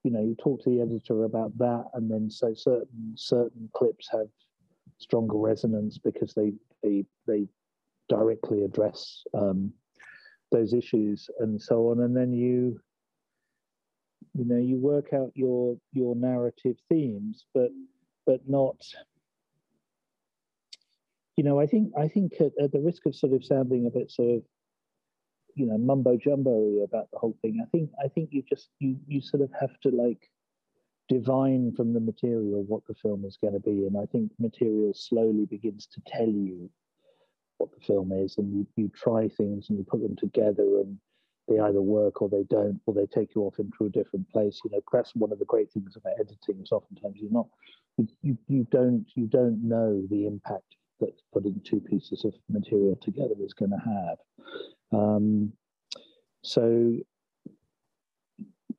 [0.02, 4.08] you know, you talk to the editor about that, and then so certain certain clips
[4.10, 4.26] have
[4.98, 7.46] stronger resonance because they they they
[8.08, 9.72] directly address um,
[10.50, 12.80] those issues and so on, and then you
[14.36, 17.70] you know you work out your your narrative themes but
[18.26, 18.76] but not
[21.36, 23.90] you know i think i think at, at, the risk of sort of sounding a
[23.90, 24.42] bit sort of
[25.54, 28.96] you know mumbo jumbo about the whole thing i think i think you just you
[29.06, 30.28] you sort of have to like
[31.08, 33.86] divine from the material what the film is going to be.
[33.86, 36.68] And i think material slowly begins to tell you
[37.58, 40.98] what the film is and you, you try things and you put them together and
[41.48, 44.60] they either work or they don't, or they take you off into a different place.
[44.64, 47.46] You know, that's one of the great things about editing is oftentimes you're not,
[48.22, 53.34] you, you don't, you don't know the impact that putting two pieces of material together
[53.40, 54.18] is going to have.
[54.92, 55.52] Um,
[56.42, 56.96] so,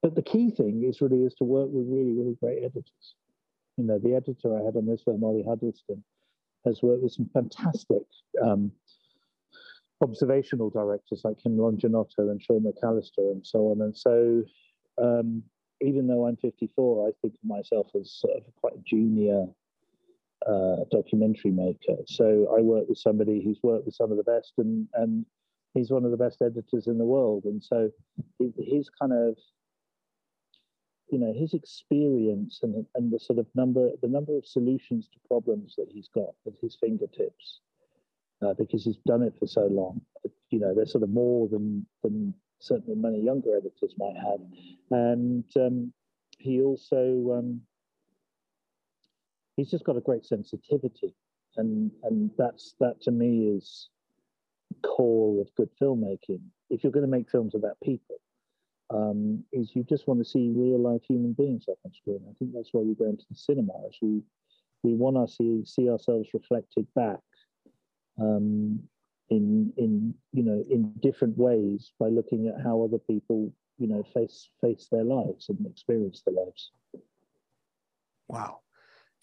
[0.01, 3.15] but the key thing is really is to work with really, really great editors.
[3.77, 6.03] You know, the editor I had on this film, Ollie Huddleston,
[6.65, 8.03] has worked with some fantastic
[8.43, 8.71] um,
[10.01, 13.81] observational directors like Kim Longinotto and Sean McAllister and so on.
[13.81, 14.43] And so,
[15.01, 15.43] um,
[15.81, 19.45] even though I'm 54, I think of myself as sort of quite a junior
[20.47, 21.97] uh, documentary maker.
[22.05, 25.25] So I work with somebody who's worked with some of the best, and and
[25.73, 27.45] he's one of the best editors in the world.
[27.45, 27.89] And so
[28.57, 29.37] his kind of
[31.09, 35.19] you know his experience and and the sort of number the number of solutions to
[35.27, 37.61] problems that he's got at his fingertips
[38.41, 40.01] uh, because he's done it for so long.
[40.49, 44.39] You know, there's sort of more than than certainly many younger editors might have,
[44.91, 45.93] and um,
[46.37, 47.61] he also um,
[49.55, 51.15] he's just got a great sensitivity,
[51.57, 53.89] and and that's that to me is
[54.83, 56.41] core of good filmmaking.
[56.69, 58.17] If you're going to make films about people,
[58.89, 62.21] um, is you just want to see real life human beings up on screen.
[62.29, 63.73] I think that's why we go into the cinema.
[64.01, 64.21] We
[64.83, 67.19] we want to see see ourselves reflected back
[68.19, 68.79] um,
[69.29, 74.03] in in you know in different ways by looking at how other people you know
[74.13, 76.71] face face their lives and experience their lives.
[78.27, 78.59] Wow,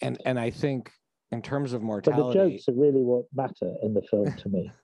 [0.01, 0.91] and and I think
[1.31, 4.49] in terms of mortality, but the jokes are really what matter in the film to
[4.49, 4.71] me.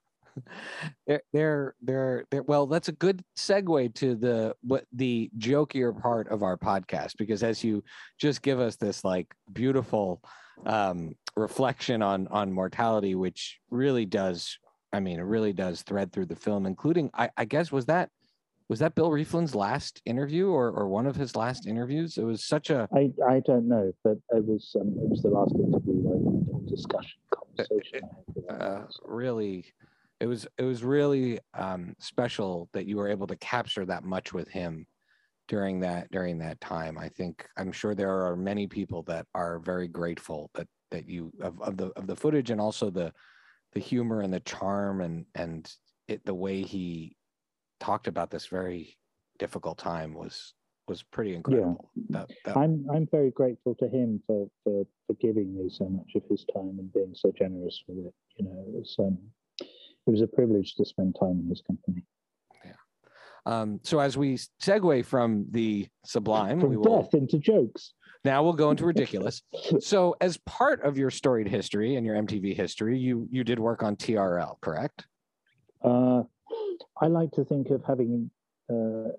[1.07, 6.27] they're, they're they're they're well that's a good segue to the what the jokier part
[6.29, 7.83] of our podcast because as you
[8.19, 10.21] just give us this like beautiful
[10.65, 14.57] um, reflection on on mortality, which really does.
[14.93, 17.09] I mean, it really does thread through the film, including.
[17.13, 18.09] I, I guess was that
[18.67, 22.17] was that Bill Rieflin's last interview or, or one of his last interviews?
[22.17, 22.87] It was such a.
[22.93, 27.19] I, I don't know, but it was um, it was the last interview, like discussion
[27.33, 28.01] conversation.
[28.49, 29.65] Uh, really,
[30.21, 34.33] it was it was really um, special that you were able to capture that much
[34.33, 34.85] with him
[35.47, 36.97] during that during that time.
[36.97, 41.31] I think I'm sure there are many people that are very grateful that that you
[41.41, 43.11] of, of the of the footage and also the
[43.73, 45.73] the humor and the charm and and
[46.07, 47.17] it the way he
[47.79, 48.95] talked about this very
[49.39, 50.53] difficult time was
[50.87, 51.89] was pretty incredible.
[51.95, 52.03] Yeah.
[52.09, 52.57] That, that...
[52.57, 56.45] I'm I'm very grateful to him for, for for giving me so much of his
[56.53, 58.13] time and being so generous with it.
[58.35, 59.17] You know, it was um,
[60.11, 62.03] it was a privilege to spend time in his company.
[62.65, 62.71] Yeah.
[63.45, 67.01] Um, so as we segue from the sublime, from we will...
[67.01, 67.93] death into jokes.
[68.25, 69.41] Now we'll go into ridiculous.
[69.79, 73.83] so, as part of your storied history and your MTV history, you you did work
[73.83, 75.07] on TRL, correct?
[75.83, 76.23] Uh,
[77.01, 78.29] I like to think of having
[78.69, 79.13] uh,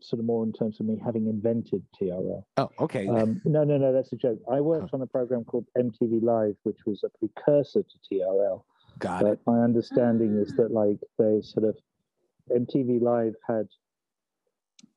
[0.00, 2.42] sort of more in terms of me having invented TRL.
[2.56, 3.06] Oh, okay.
[3.06, 4.40] Um, no, no, no, that's a joke.
[4.50, 8.62] I worked on a program called MTV Live, which was a precursor to TRL.
[8.98, 9.40] Got but it.
[9.46, 11.76] My understanding is that like they sort of
[12.50, 13.68] MTV Live had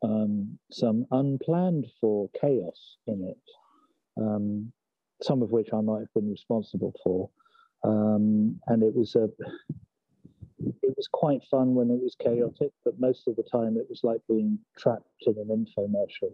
[0.04, 4.72] um, some unplanned for chaos in it, um,
[5.22, 7.30] some of which I might have been responsible for.
[7.84, 9.30] Um, and it was a,
[10.60, 14.02] it was quite fun when it was chaotic, but most of the time it was
[14.04, 16.34] like being trapped in an infomercial.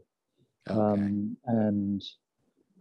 [0.70, 0.80] Okay.
[0.80, 2.04] Um, and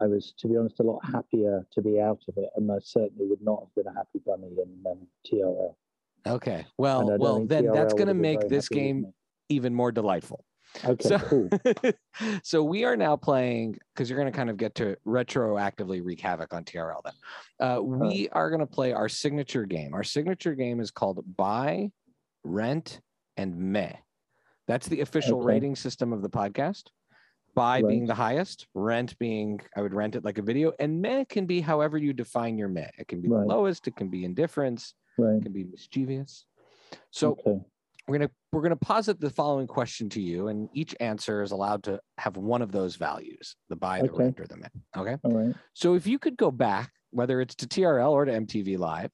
[0.00, 2.78] I was, to be honest, a lot happier to be out of it, and I
[2.80, 5.74] certainly would not have been a happy bunny in um, TRL.
[6.26, 9.12] Okay, well, well, then TRL that's going to make this game
[9.48, 10.44] even more delightful.
[10.84, 11.48] Okay, so, cool.
[12.42, 16.20] so we are now playing because you're going to kind of get to retroactively wreak
[16.20, 17.00] havoc on TRL.
[17.04, 19.94] Then uh, we are going to play our signature game.
[19.94, 21.90] Our signature game is called Buy,
[22.44, 23.00] Rent,
[23.36, 23.92] and Meh.
[24.66, 25.46] That's the official okay.
[25.46, 26.84] rating system of the podcast.
[27.56, 27.88] Buy right.
[27.88, 31.46] being the highest, rent being I would rent it like a video, and meh can
[31.46, 32.90] be however you define your meh.
[32.98, 33.40] It can be right.
[33.40, 35.36] the lowest, it can be indifference, right.
[35.36, 36.44] it can be mischievous.
[37.10, 37.60] So okay
[38.06, 41.52] we're going to we're to posit the following question to you and each answer is
[41.52, 44.24] allowed to have one of those values the buy the okay.
[44.24, 47.54] rent or the mint okay all right so if you could go back whether it's
[47.54, 49.10] to trl or to mtv live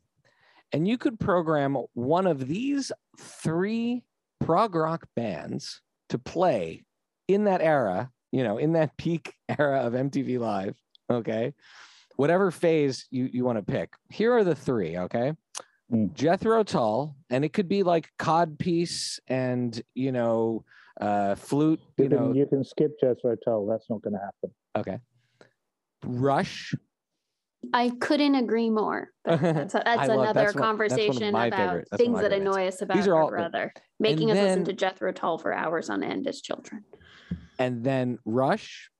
[0.72, 4.02] and you could program one of these three
[4.40, 6.84] prog rock bands to play
[7.28, 10.76] in that era you know in that peak era of mtv live
[11.10, 11.54] okay
[12.16, 15.32] whatever phase you, you want to pick here are the three okay
[15.92, 16.12] mm.
[16.14, 20.64] Jethro Tull, and it could be like codpiece and you know
[21.00, 21.80] uh, flute.
[21.98, 23.66] You, you can, know, you can skip Jethro Tull.
[23.66, 24.50] That's not going to happen.
[24.76, 24.98] Okay.
[26.04, 26.74] Rush.
[27.72, 29.08] I couldn't agree more.
[29.24, 33.28] that's, that's another that's conversation one, about things that annoy us about These are all,
[33.28, 33.72] brother.
[34.00, 36.84] Making us then, listen to Jethro Tull for hours on end as children.
[37.58, 38.90] And then Rush,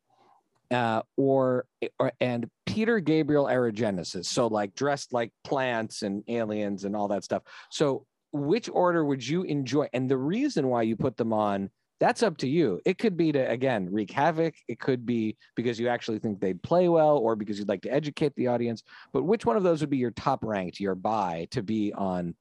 [0.70, 1.66] uh, or,
[1.98, 4.28] or and Peter Gabriel era Genesis.
[4.28, 7.42] So like dressed like plants and aliens and all that stuff.
[7.70, 9.88] So which order would you enjoy?
[9.92, 11.70] And the reason why you put them on,
[12.02, 12.80] that's up to you.
[12.84, 14.56] It could be to again wreak havoc.
[14.66, 17.92] It could be because you actually think they'd play well, or because you'd like to
[17.92, 18.82] educate the audience.
[19.12, 22.34] But which one of those would be your top ranked, your buy to be on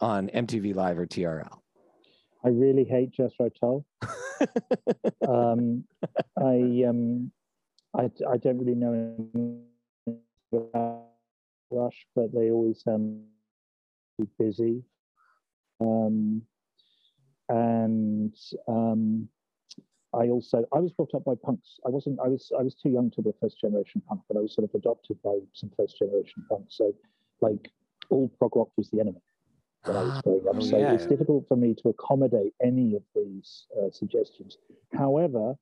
[0.00, 1.58] on MTV Live or TRL?
[2.44, 3.84] I really hate Jethro Tull.
[5.28, 5.84] um,
[6.38, 7.30] I um,
[7.94, 9.60] I, I don't really know
[10.50, 11.08] about
[11.70, 13.20] Rush, but they always um
[14.38, 14.82] busy.
[15.78, 16.40] Um,
[17.48, 18.34] and
[18.68, 19.28] um,
[20.14, 21.78] I also I was brought up by punks.
[21.86, 24.36] I wasn't I was I was too young to be a first generation punk, but
[24.36, 26.76] I was sort of adopted by some first generation punks.
[26.76, 26.94] So
[27.40, 27.70] like
[28.10, 29.20] all prog rock was the enemy
[29.84, 30.54] when I was growing up.
[30.56, 30.92] Oh, so yeah.
[30.92, 34.56] it's difficult for me to accommodate any of these uh, suggestions.
[34.92, 35.54] However,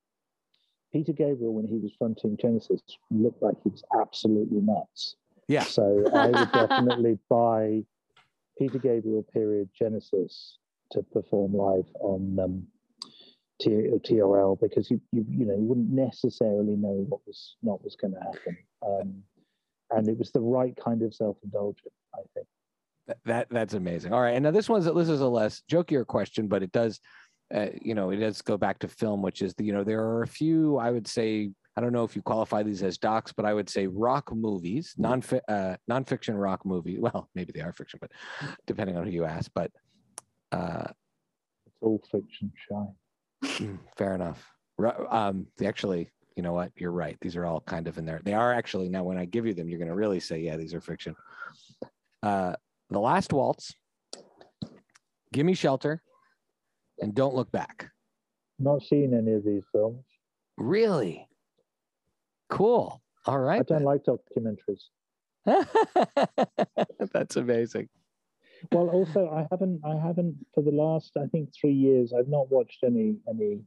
[0.91, 5.15] Peter Gabriel, when he was fronting Genesis, looked like he was absolutely nuts.
[5.47, 5.63] Yeah.
[5.63, 7.83] So I would definitely buy
[8.57, 10.59] Peter Gabriel period Genesis
[10.91, 12.67] to perform live on um,
[13.61, 17.95] T- TRL because you, you you know you wouldn't necessarily know what was not was
[17.95, 19.23] going to happen, um,
[19.91, 22.47] and it was the right kind of self indulgence, I think.
[23.07, 24.13] That, that that's amazing.
[24.13, 26.99] All right, and now this one's this is a less jokier question, but it does
[27.53, 30.01] uh, you know, it does go back to film, which is the, you know, there
[30.01, 33.31] are a few, I would say, I don't know if you qualify these as docs,
[33.31, 36.99] but I would say rock movies, non uh, nonfiction rock movie.
[36.99, 38.11] Well, maybe they are fiction, but
[38.67, 39.51] depending on who you ask.
[39.53, 39.71] But
[40.53, 40.91] uh,
[41.65, 42.85] it's all fiction, Shai.
[43.63, 44.45] Mm, fair enough.
[45.09, 46.71] Um, actually, you know what?
[46.75, 47.17] You're right.
[47.21, 48.21] These are all kind of in there.
[48.23, 49.03] They are actually now.
[49.03, 51.15] When I give you them, you're going to really say, yeah, these are fiction.
[52.21, 52.53] Uh,
[52.89, 53.73] the Last Waltz,
[55.31, 56.01] Gimme Shelter,
[56.99, 57.89] and Don't Look Back.
[58.59, 60.03] Not seen any of these films.
[60.57, 61.27] Really?
[62.49, 63.01] Cool.
[63.25, 63.61] All right.
[63.61, 63.85] I don't then.
[63.85, 64.89] like documentaries.
[67.13, 67.89] That's amazing.
[68.71, 72.51] Well, also, I haven't, I haven't for the last, I think, three years, I've not
[72.51, 73.61] watched any any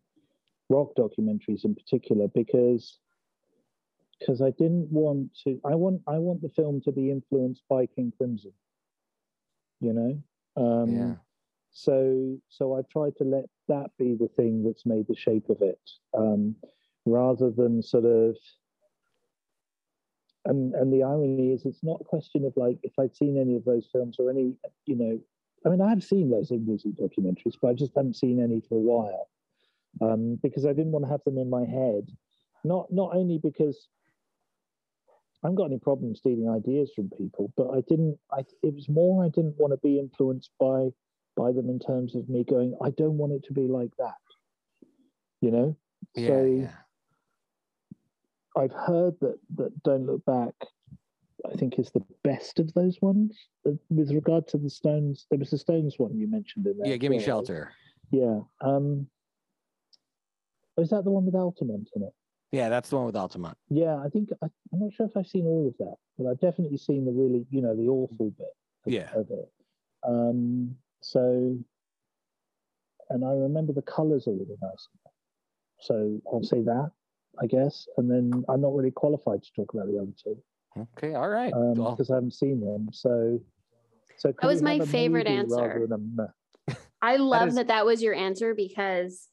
[0.68, 2.98] rock documentaries in particular because
[4.18, 5.60] because I didn't want to.
[5.64, 8.52] I want, I want the film to be influenced by King Crimson.
[9.80, 10.22] You know.
[10.56, 11.14] Um, yeah
[11.76, 15.60] so so I've tried to let that be the thing that's made the shape of
[15.60, 15.78] it,
[16.16, 16.56] um,
[17.04, 18.36] rather than sort of.
[20.46, 23.56] And and the irony is, it's not a question of like if I'd seen any
[23.56, 24.54] of those films or any,
[24.86, 25.20] you know,
[25.64, 28.78] I mean, I've seen those music documentaries, but I just haven't seen any for a
[28.78, 29.28] while
[30.00, 32.08] um, because I didn't want to have them in my head.
[32.64, 33.88] Not not only because
[35.42, 38.18] I haven't got any problem stealing ideas from people, but I didn't.
[38.32, 40.90] I it was more I didn't want to be influenced by
[41.36, 42.76] by them in terms of me going.
[42.82, 44.14] I don't want it to be like that.
[45.40, 45.76] You know.
[46.14, 46.70] Yeah, so yeah.
[48.56, 50.54] I've heard that that Don't Look Back.
[51.48, 53.38] I think is the best of those ones.
[53.66, 56.88] Uh, With regard to the Stones, there was the Stones one you mentioned in there.
[56.88, 57.26] Yeah, give me well.
[57.26, 57.72] shelter.
[58.10, 58.40] Yeah.
[58.62, 59.06] Um,
[60.78, 62.12] is that the one with Altamont in it?
[62.52, 63.56] Yeah, that's the one with Altamont.
[63.68, 66.40] Yeah, I think I, I'm not sure if I've seen all of that, but I've
[66.40, 68.54] definitely seen the really, you know, the awful bit
[68.86, 69.10] of, Yeah.
[69.14, 69.52] of it.
[70.04, 71.56] Um, so,
[73.10, 74.88] and I remember the colours are really nice.
[75.80, 76.90] So I'll say that,
[77.40, 80.36] I guess, and then I'm not really qualified to talk about the other two
[80.96, 81.52] Okay, all right.
[81.54, 82.88] well, because I haven't seen them.
[82.92, 83.40] So,
[84.18, 85.86] so could was my favorite answer.
[85.88, 86.74] than a meh?
[87.00, 89.28] I love is- that that was your answer because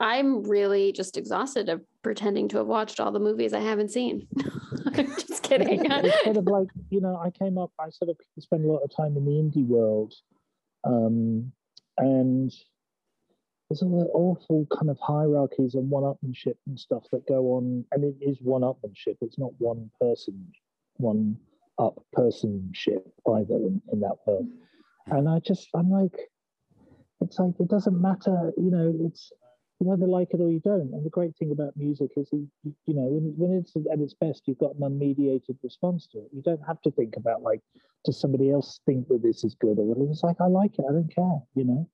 [0.00, 4.26] I'm really just exhausted of pretending to have watched all the movies I haven't seen.
[4.86, 5.86] I'm just kidding.
[5.90, 8.78] it's sort of like you know i came up i sort of spent a lot
[8.82, 10.12] of time in the indie world
[10.84, 11.52] um,
[11.96, 12.52] and
[13.68, 18.04] there's all the awful kind of hierarchies and one-upmanship and stuff that go on and
[18.04, 20.46] it is one-upmanship it's not one person
[20.96, 21.36] one
[21.78, 23.02] up personship
[23.36, 24.46] either in, in that world
[25.06, 26.16] and i just i'm like
[27.20, 29.32] it's like it doesn't matter you know it's
[29.80, 30.92] you either like it or you don't.
[30.92, 32.48] And the great thing about music is, you,
[32.86, 36.30] you know, when, when it's at its best, you've got an unmediated response to it.
[36.32, 37.60] You don't have to think about like,
[38.04, 40.10] does somebody else think that this is good or whatever?
[40.10, 40.84] It's like, I like it.
[40.88, 41.40] I don't care.
[41.54, 41.88] You know,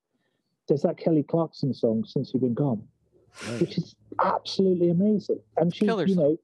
[0.69, 2.87] there's that Kelly Clarkson song, "Since You've Been Gone,"
[3.59, 5.41] which is absolutely amazing.
[5.57, 6.39] And she, Killer you know,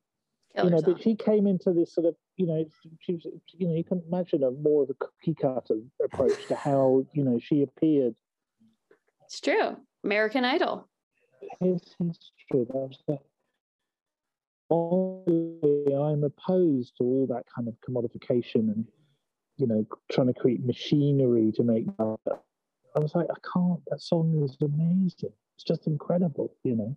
[0.54, 0.94] Killer you know, song.
[0.94, 2.64] but she came into this sort of, you know,
[3.00, 6.54] she was, you know, you can imagine a more of a cookie cutter approach to
[6.54, 8.14] how, you know, she appeared
[9.24, 9.76] It's true.
[10.04, 10.88] American Idol.
[11.60, 12.66] his history.
[12.72, 13.18] That's the
[14.70, 18.86] only I'm opposed to all that kind of commodification and
[19.56, 21.86] you know trying to create machinery to make.
[22.95, 23.01] Art.
[23.01, 23.80] I was like, I can't.
[23.88, 25.32] That song is amazing.
[25.57, 26.97] It's just incredible, you know.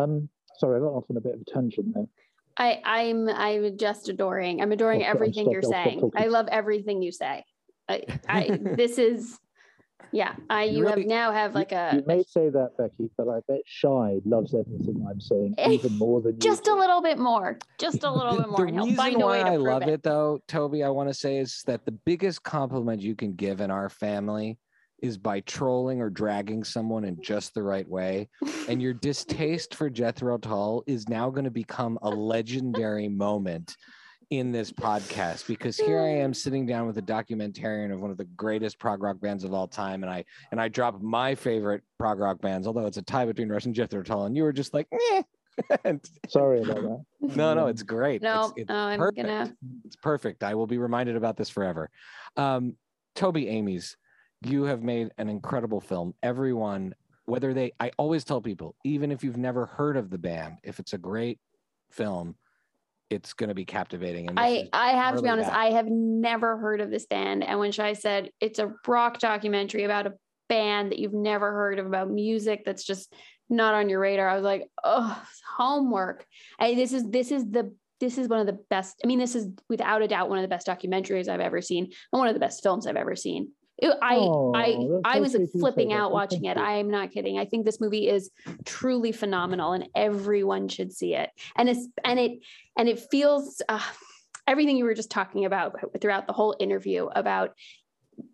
[0.00, 0.28] Um,
[0.58, 2.06] sorry, I got off on a bit of a tangent there.
[2.56, 4.60] I, I'm I'm just adoring.
[4.60, 6.12] I'm adoring I'll everything I'll you're stop- I'll stop saying.
[6.16, 7.44] I love everything you say.
[7.88, 9.38] I, I this is
[10.12, 10.34] yeah.
[10.50, 13.28] I You you really- have now have like a you may say that, Becky, but
[13.28, 16.74] I bet Shai loves everything I'm saying even more than you just do.
[16.74, 17.58] a little bit more.
[17.78, 18.66] Just a little the, bit more.
[18.66, 19.88] the reason find a why way to I love it.
[19.88, 20.02] it.
[20.02, 23.70] though, Toby, I want to say is that the biggest compliment you can give in
[23.70, 24.58] our family
[25.02, 28.28] is by trolling or dragging someone in just the right way.
[28.68, 33.76] And your distaste for Jethro Tull is now going to become a legendary moment
[34.30, 38.16] in this podcast because here I am sitting down with a documentarian of one of
[38.16, 41.82] the greatest prog rock bands of all time, and I and I drop my favorite
[41.98, 44.52] prog rock bands, although it's a tie between Rush and Jethro Tull, and you were
[44.52, 45.22] just like, eh.
[45.84, 46.76] And- Sorry about
[47.20, 47.36] that.
[47.36, 48.22] no, no, it's great.
[48.22, 49.16] No, it's, it's no, I'm perfect.
[49.26, 49.52] gonna
[49.84, 50.44] It's perfect.
[50.44, 51.90] I will be reminded about this forever.
[52.36, 52.76] Um,
[53.16, 53.96] Toby Amies,
[54.42, 56.14] you have made an incredible film.
[56.22, 56.94] Everyone,
[57.26, 60.78] whether they, I always tell people, even if you've never heard of the band, if
[60.78, 61.38] it's a great
[61.90, 62.36] film,
[63.10, 64.28] it's going to be captivating.
[64.28, 65.58] And I, I have to be honest, that.
[65.58, 67.42] I have never heard of this band.
[67.44, 70.14] And when Shai said it's a rock documentary about a
[70.48, 73.12] band that you've never heard of, about music that's just
[73.48, 75.20] not on your radar, I was like, oh,
[75.56, 76.24] homework.
[76.58, 79.00] I, this is this is the this is one of the best.
[79.04, 81.84] I mean, this is without a doubt one of the best documentaries I've ever seen,
[81.84, 83.50] and one of the best films I've ever seen.
[83.80, 86.56] It- I Oh, I I was sweet of you to say flipping out watching it.
[86.56, 87.38] I am not kidding.
[87.38, 88.30] I think this movie is
[88.64, 91.30] truly phenomenal, and everyone should see it.
[91.56, 92.40] And it's and it
[92.76, 93.80] and it feels uh,
[94.46, 97.52] everything you were just talking about throughout the whole interview about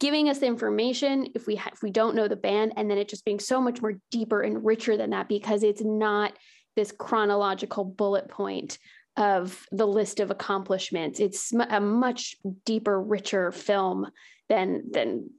[0.00, 3.08] giving us information if we ha- if we don't know the band and then it
[3.08, 6.32] just being so much more deeper and richer than that because it's not
[6.74, 8.78] this chronological bullet point
[9.16, 12.34] of the list of accomplishments it's a much
[12.64, 14.06] deeper richer film
[14.48, 15.30] than than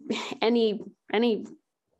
[0.42, 0.80] any
[1.14, 1.46] any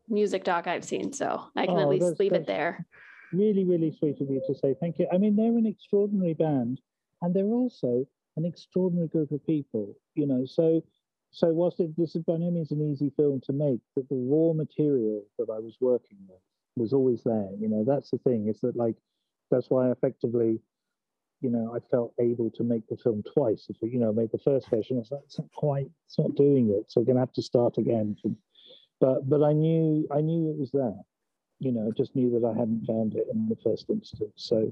[0.10, 2.86] music doc i've seen so i can oh, at Oh, least that's- leave it there
[3.34, 5.08] really, really sweet of you to say thank you.
[5.12, 6.80] I mean, they're an extraordinary band,
[7.22, 8.06] and they're also
[8.38, 9.98] an extraordinary group of people.
[10.16, 10.82] You know, so
[11.32, 14.16] so whilst it, this is by no means an easy film to make, that the
[14.16, 16.40] raw material that I was working with
[16.78, 17.50] was always there.
[17.60, 18.48] You know, that's the thing.
[18.48, 18.96] Is that like
[19.52, 20.62] that's why effectively.
[21.42, 23.68] You know, I felt able to make the film twice.
[23.70, 26.18] If we, you know, made the first version, I was like, it's not quite, it's
[26.18, 26.92] not doing it.
[26.92, 28.38] So we're gonna have to start again from
[29.00, 31.00] but but I knew I knew it was there.
[31.60, 34.34] You know, I just knew that I hadn't found it in the first instance.
[34.36, 34.72] So,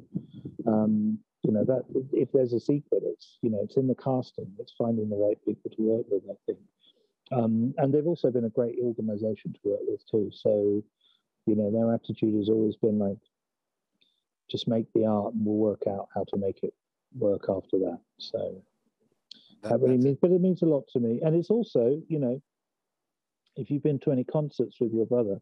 [0.68, 4.51] um, you know, that if there's a secret, it's you know, it's in the casting.
[4.59, 6.24] It's finding the right people to work with.
[6.30, 6.59] I think,
[7.32, 10.32] um, and they've also been a great organization to work with too.
[10.32, 10.84] So,
[11.45, 13.18] you know, their attitude has always been like,
[14.50, 16.74] just make the art, and we'll work out how to make it
[17.18, 18.00] work after that.
[18.18, 18.62] So.
[19.64, 22.20] That, that really means, but it means a lot to me, and it's also, you
[22.20, 22.39] know,
[23.56, 25.39] if you've been to any concerts with your brother,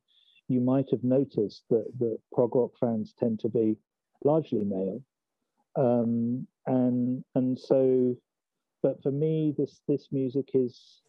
[0.47, 3.75] you might have noticed that the prog rock fans tend to be
[4.23, 5.01] largely male,
[5.75, 8.15] um, and and so,
[8.81, 11.01] but for me, this this music is,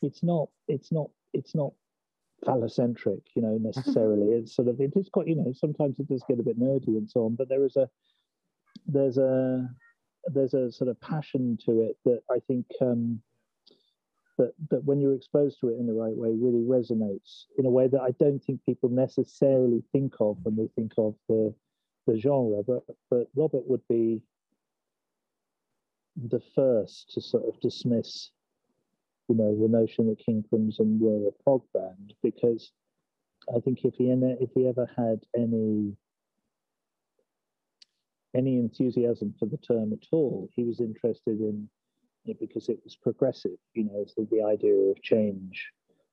[0.00, 1.72] it's not it's not it's not
[2.46, 4.32] phallocentric, you know, necessarily.
[4.32, 6.88] it's sort of it is quite, you know, sometimes it does get a bit nerdy
[6.88, 7.88] and so on, but there is a
[8.86, 9.68] there's a
[10.26, 13.20] there's a sort of passion to it that I think um,
[14.38, 17.70] that that when you're exposed to it in the right way really resonates in a
[17.70, 21.54] way that I don't think people necessarily think of when they think of the
[22.06, 22.62] the genre.
[22.62, 24.22] But but Robert would be
[26.16, 28.30] the first to sort of dismiss,
[29.32, 32.70] you know, the notion that King Crimson were a prog band because
[33.48, 35.96] I think if he if he ever had any
[38.36, 41.68] any enthusiasm for the term at all, he was interested in
[42.38, 45.70] because it was progressive, you know, so the idea of change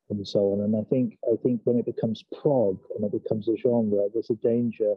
[0.10, 0.62] and so on.
[0.62, 4.30] And I think I think when it becomes prog and it becomes a genre, there's
[4.30, 4.96] a danger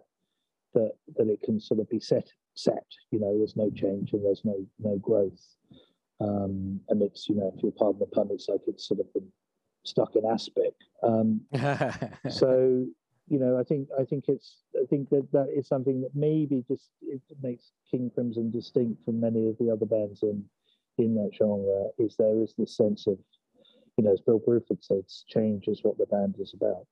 [0.75, 2.87] that that it can sort of be set set.
[3.11, 5.43] You know, there's no change and there's no no growth.
[6.23, 9.13] Um, and it's you know, if you'll pardon the pun, it's like it's sort of
[9.13, 9.29] been
[9.85, 10.75] stuck in aspic.
[11.03, 11.41] Um,
[12.31, 12.87] so
[13.29, 16.65] you know, I think I think it's I think that that is something that maybe
[16.69, 20.45] just it makes King Crimson distinct from many of the other bands in
[20.99, 23.19] in that genre is there is this sense of,
[23.97, 26.87] you know, as Bill Bruford says, change is what the band is about.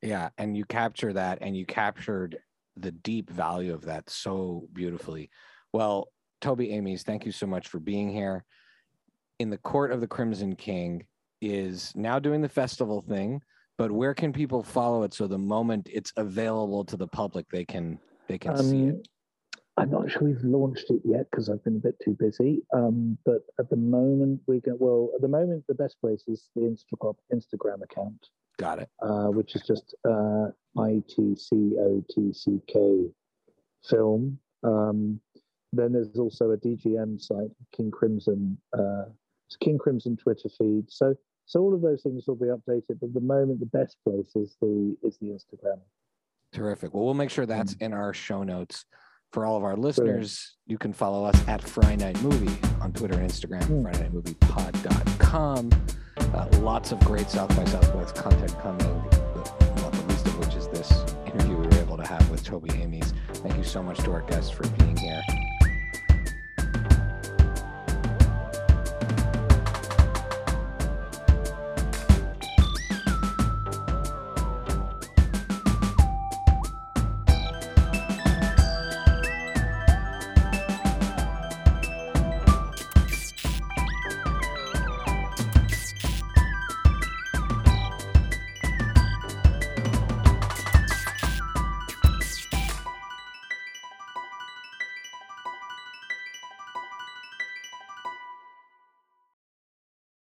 [0.00, 2.38] Yeah, and you capture that, and you captured
[2.76, 5.30] the deep value of that so beautifully.
[5.72, 6.08] Well,
[6.42, 8.44] Toby Amies, thank you so much for being here.
[9.38, 11.06] In the Court of the Crimson King
[11.40, 13.40] is now doing the festival thing,
[13.78, 17.64] but where can people follow it so the moment it's available to the public they
[17.64, 19.08] can they can um, see it?
[19.78, 22.62] I'm not sure we've launched it yet because I've been a bit too busy.
[22.74, 25.10] Um, but at the moment, we get well.
[25.14, 28.28] At the moment, the best place is the Instagram Instagram account.
[28.58, 28.90] Got it.
[29.00, 31.54] Uh, which is just uh, ITCOTCK
[33.88, 34.38] film.
[34.62, 35.20] Um,
[35.72, 38.58] then there's also a DGM site, King Crimson.
[38.76, 39.04] Uh,
[39.46, 40.84] it's King Crimson Twitter feed.
[40.88, 41.14] So
[41.46, 42.98] so all of those things will be updated.
[43.00, 45.80] But at the moment, the best place is the is the Instagram.
[46.52, 46.92] Terrific.
[46.92, 47.82] Well, we'll make sure that's mm.
[47.82, 48.84] in our show notes
[49.32, 53.18] for all of our listeners, you can follow us at Friday Night Movie on Twitter
[53.18, 53.82] and Instagram, mm.
[53.82, 55.70] FridayNightMoviePod.com.
[56.18, 58.86] Uh, lots of great South by Southwest content coming,
[59.76, 60.92] not the least of which is this
[61.26, 63.14] interview we were able to have with Toby Amies.
[63.34, 65.22] Thank you so much to our guests for being here.